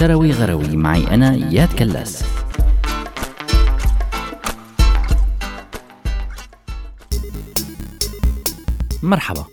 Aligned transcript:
شروي 0.00 0.32
غروي. 0.32 0.76
معي 0.76 1.14
أنا 1.14 1.34
إياد 1.34 1.72
كلاس. 1.72 2.24
مرحبا. 9.02 9.44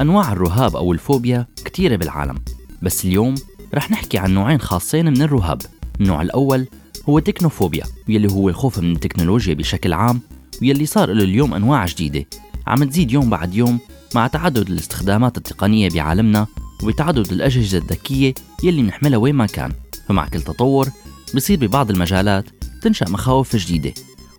أنواع 0.00 0.32
الرهاب 0.32 0.76
أو 0.76 0.92
الفوبيا 0.92 1.46
كتيرة 1.64 1.96
بالعالم 1.96 2.34
بس 2.82 3.04
اليوم 3.04 3.34
رح 3.74 3.90
نحكي 3.90 4.18
عن 4.18 4.34
نوعين 4.34 4.60
خاصين 4.60 5.06
من 5.06 5.22
الرهاب. 5.22 5.62
النوع 6.00 6.22
الأول 6.22 6.66
هو 7.08 7.18
تكنوفوبيا 7.18 7.84
يلي 8.08 8.32
هو 8.32 8.48
الخوف 8.48 8.78
من 8.78 8.92
التكنولوجيا 8.92 9.54
بشكل 9.54 9.92
عام 9.92 10.20
ويلي 10.62 10.86
صار 10.86 11.12
له 11.12 11.24
اليوم 11.24 11.54
أنواع 11.54 11.86
جديدة. 11.86 12.26
عم 12.66 12.84
تزيد 12.84 13.12
يوم 13.12 13.30
بعد 13.30 13.54
يوم 13.54 13.78
مع 14.14 14.26
تعدد 14.26 14.70
الاستخدامات 14.70 15.36
التقنية 15.36 15.90
بعالمنا 15.90 16.46
وبتعدد 16.82 17.32
الأجهزة 17.32 17.78
الذكية 17.78 18.34
يلي 18.62 18.82
بنحملها 18.82 19.18
وين 19.18 19.34
ما 19.34 19.46
كان. 19.46 19.72
فمع 20.08 20.28
كل 20.28 20.42
تطور 20.42 20.88
بصير 21.34 21.58
ببعض 21.58 21.90
المجالات 21.90 22.44
تنشأ 22.82 23.04
مخاوف 23.08 23.56
جديدة 23.56 23.94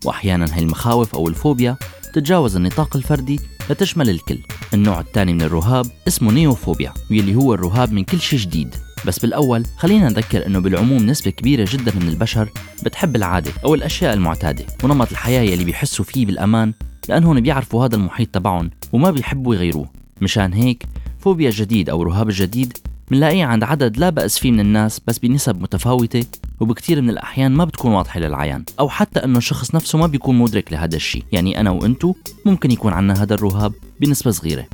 وأحيانا 0.05 0.55
هاي 0.55 0.59
المخاوف 0.59 1.15
أو 1.15 1.27
الفوبيا 1.27 1.77
تتجاوز 2.13 2.55
النطاق 2.55 2.95
الفردي 2.95 3.39
لتشمل 3.69 4.09
الكل. 4.09 4.39
النوع 4.73 4.99
الثاني 4.99 5.33
من 5.33 5.41
الرهاب 5.41 5.85
اسمه 6.07 6.31
نيوفوبيا 6.31 6.93
واللي 7.11 7.35
هو 7.35 7.53
الرهاب 7.53 7.91
من 7.91 8.03
كل 8.03 8.19
شيء 8.19 8.39
جديد. 8.39 8.75
بس 9.05 9.19
بالأول 9.19 9.65
خلينا 9.77 10.09
نذكر 10.09 10.45
أنه 10.45 10.59
بالعموم 10.59 11.05
نسبة 11.05 11.31
كبيرة 11.31 11.67
جدا 11.71 11.93
من 11.95 12.07
البشر 12.09 12.49
بتحب 12.83 13.15
العادة 13.15 13.51
أو 13.65 13.75
الأشياء 13.75 14.13
المعتادة 14.13 14.65
ونمط 14.83 15.11
الحياة 15.11 15.41
يلي 15.41 15.63
بيحسوا 15.63 16.05
فيه 16.05 16.25
بالأمان 16.25 16.73
لأنهم 17.09 17.39
بيعرفوا 17.39 17.85
هذا 17.85 17.95
المحيط 17.95 18.29
تبعهم 18.29 18.69
وما 18.93 19.11
بيحبوا 19.11 19.55
يغيروه. 19.55 19.89
مشان 20.21 20.53
هيك 20.53 20.85
فوبيا 21.19 21.49
جديد 21.49 21.89
أو 21.89 22.03
رهاب 22.03 22.29
الجديد 22.29 22.77
منلاقيه 23.11 23.45
عند 23.45 23.63
عدد 23.63 23.97
لا 23.97 24.09
بأس 24.09 24.39
فيه 24.39 24.51
من 24.51 24.59
الناس 24.59 25.01
بس 25.07 25.19
بنسب 25.19 25.61
متفاوتة 25.61 26.25
وبكثير 26.59 27.01
من 27.01 27.09
الأحيان 27.09 27.51
ما 27.51 27.65
بتكون 27.65 27.91
واضحة 27.91 28.19
للعيان 28.19 28.63
أو 28.79 28.89
حتى 28.89 29.19
أنه 29.19 29.37
الشخص 29.37 29.75
نفسه 29.75 29.97
ما 29.97 30.07
بيكون 30.07 30.37
مدرك 30.37 30.73
لهذا 30.73 30.95
الشيء. 30.95 31.23
يعني 31.31 31.59
أنا 31.59 31.71
وأنتو 31.71 32.13
ممكن 32.45 32.71
يكون 32.71 32.93
عنا 32.93 33.23
هذا 33.23 33.33
الرهاب 33.33 33.73
بنسبة 33.99 34.31
صغيرة. 34.31 34.65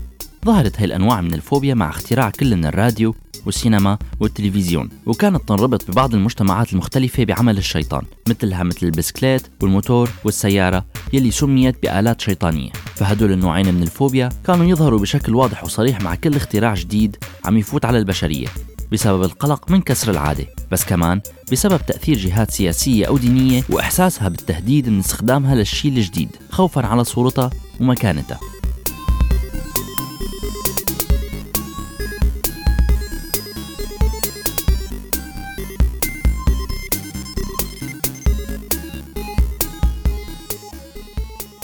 ظهرت 0.46 0.78
هاي 0.78 0.86
الأنواع 0.86 1.22
من 1.22 1.34
الفوبيا 1.34 1.74
مع 1.74 1.90
اختراع 1.90 2.30
كل 2.30 2.56
من 2.56 2.66
الراديو 2.66 3.16
والسينما 3.46 3.98
والتلفزيون 4.20 4.90
وكانت 5.06 5.50
تنربط 5.50 5.92
ببعض 5.92 6.14
المجتمعات 6.14 6.74
المختلفة 6.74 7.24
بعمل 7.24 7.58
الشيطان 7.58 8.02
مثلها 8.30 8.64
مثل 8.64 8.86
البسكليت 8.86 9.42
والموتور 9.62 10.10
والسيارة 10.26 10.86
يلي 11.14 11.32
سميت 11.32 11.84
بآلات 11.84 12.22
شيطانية. 12.22 12.72
فهدول 12.96 13.32
النوعين 13.32 13.74
من 13.74 13.84
الفوبيا 13.84 14.30
كانوا 14.48 14.66
يظهروا 14.66 15.00
بشكل 15.00 15.36
واضح 15.36 15.64
وصريح 15.64 16.02
مع 16.02 16.16
كل 16.16 16.36
اختراع 16.36 16.74
جديد 16.74 17.18
عم 17.46 17.58
يفوت 17.58 17.86
على 17.86 17.98
البشرية 17.98 18.48
بسبب 18.92 19.24
القلق 19.24 19.72
من 19.72 19.82
كسر 19.82 20.12
العادة 20.12 20.46
بس 20.72 20.86
كمان 20.86 21.22
بسبب 21.52 21.86
تأثير 21.88 22.18
جهات 22.18 22.52
سياسية 22.52 23.06
أو 23.06 23.18
دينية 23.18 23.64
وإحساسها 23.70 24.30
بالتهديد 24.30 24.90
من 24.90 25.00
استخدامها 25.00 25.56
للشيء 25.56 25.92
الجديد 25.92 26.30
خوفا 26.50 26.86
على 26.86 27.04
صورتها 27.04 27.50
ومكانتها. 27.80 28.40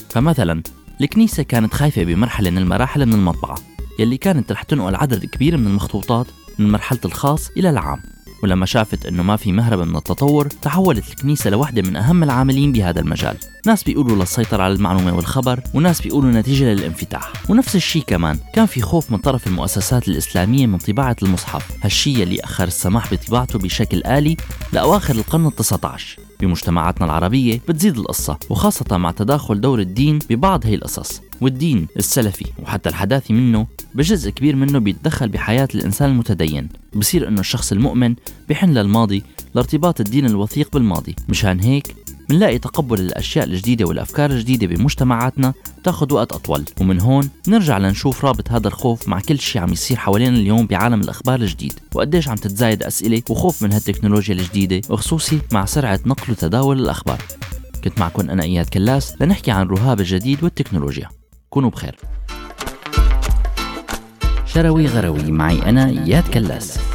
فمثلا 0.10 0.64
الكنيسة 1.04 1.44
كانت 1.44 1.74
خايفة 1.74 2.04
بمرحلة 2.04 2.50
من 2.50 2.58
المراحل 2.58 3.06
من 3.06 3.14
المطبعة 3.14 3.58
يلي 4.00 4.18
كانت 4.18 4.52
رح 4.52 4.64
تنقل 4.64 4.96
عدد 4.96 5.26
كبير 5.26 5.58
من 5.58 5.68
المخطوطات 5.68 6.26
من 6.60 6.72
مرحلة 6.72 7.00
الخاص 7.06 7.50
إلى 7.50 7.70
العام. 7.70 8.02
ولما 8.44 8.66
شافت 8.66 9.06
إنه 9.06 9.24
ما 9.24 9.36
في 9.36 9.52
مهرب 9.52 9.80
من 9.80 9.96
التطور 9.96 10.48
تحولت 10.48 11.10
الكنيسة 11.10 11.50
لوحدة 11.50 11.82
من 11.82 11.96
أهم 11.96 12.24
العاملين 12.24 12.72
بهذا 12.72 13.00
المجال. 13.00 13.38
ناس 13.66 13.84
بيقولوا 13.84 14.16
للسيطرة 14.16 14.64
على 14.64 14.74
المعلومة 14.74 15.16
والخبر 15.16 15.60
وناس 15.74 16.02
بيقولوا 16.02 16.32
نتيجة 16.32 16.64
للانفتاح. 16.64 17.34
ونفس 17.50 17.76
الشيء 17.76 18.04
كمان 18.08 18.40
كان 18.54 18.66
في 18.66 18.82
خوف 18.82 19.12
من 19.12 19.18
طرف 19.18 19.48
المؤسسات 19.48 20.08
الإسلامية 20.08 20.68
من 20.68 20.78
طباعة 20.78 21.16
المصحف. 21.24 21.72
هالشيء 21.84 22.24
اللي 22.24 22.40
أخر 22.40 22.64
السماح 22.64 23.14
بطباعته 23.14 23.60
بشكل 23.60 24.04
آلي 24.04 24.38
لأواخر 24.74 25.16
القرن 25.16 25.48
التسعة 25.48 25.80
عشر 25.84 26.20
بمجتمعاتنا 26.40 27.06
العربية 27.06 27.62
بتزيد 27.70 27.98
القصة 27.98 28.38
وخاصة 28.50 28.98
مع 28.98 29.12
تداخل 29.12 29.62
دور 29.62 29.80
الدين 29.80 30.20
ببعض 30.30 30.66
هي 30.66 30.76
القصص. 30.76 31.22
والدين 31.42 31.88
السلفي. 31.98 32.46
وحتى 32.64 32.90
الحداثي 32.90 33.34
منه 33.34 33.68
بجزء 33.96 34.30
كبير 34.30 34.56
منه 34.56 34.80
بيتدخل 34.80 35.30
بحياة 35.30 35.68
الإنسان 35.76 36.10
المتدين. 36.10 36.70
بصير 36.94 37.28
إنه 37.28 37.40
الشخص 37.40 37.72
المؤمن 37.72 38.16
بحن 38.50 38.70
للماضي 38.70 39.24
لارتباط 39.56 40.00
الدين 40.00 40.26
الوثيق 40.26 40.70
بالماضي. 40.74 41.16
مشان 41.30 41.60
هيك 41.60 41.96
منلاقي 42.30 42.60
تقبل 42.60 43.00
الأشياء 43.00 43.46
الجديدة 43.46 43.86
والأفكار 43.86 44.32
الجديدة 44.32 44.68
بمجتمعاتنا 44.68 45.54
تاخد 45.84 46.12
وقت 46.12 46.32
أطول. 46.32 46.64
ومن 46.82 47.00
هون 47.00 47.30
نرجع 47.48 47.78
لنشوف 47.78 48.26
رابط 48.26 48.52
هذا 48.52 48.68
الخوف 48.68 49.08
مع 49.08 49.20
كل 49.20 49.40
شيء 49.40 49.62
عم 49.62 49.72
يصير 49.72 49.98
حوالينا 49.98 50.38
اليوم 50.38 50.66
بعالم 50.66 51.02
الأخبار 51.02 51.42
الجديد. 51.42 51.74
وقديش 51.96 52.28
عم 52.28 52.36
تتزايد 52.36 52.84
أسئلة 52.84 53.22
وخوف 53.30 53.64
من 53.64 53.74
هالتكنولوجيا 53.74 54.36
الجديدة 54.36 54.82
وخصوصي 54.90 55.40
مع 55.52 55.66
سرعة 55.66 56.00
نقل 56.06 56.32
وتداول 56.32 56.80
الأخبار. 56.80 57.22
كنت 57.84 58.00
معكم 58.00 58.30
أنا 58.30 58.44
إياد 58.44 58.66
كلاس 58.66 59.22
لنحكي 59.22 59.52
عن 59.52 59.68
رهاب 59.68 60.00
الجديد 60.00 60.44
والتكنولوجيا. 60.44 61.21
كونوا 61.54 61.70
بخير. 61.70 61.96
شروي 64.46 64.88
غروي 64.88 65.32
معي 65.32 65.70
أنا 65.70 65.90
إياد 65.90 66.24
كلاس. 66.34 66.91